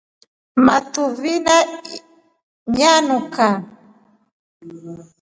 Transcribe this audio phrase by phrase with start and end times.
[0.65, 1.33] Matuvi
[2.75, 3.47] nyanuka.